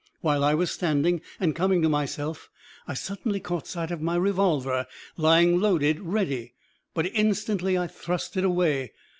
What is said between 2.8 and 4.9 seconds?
I suddenly caught sight of my revolver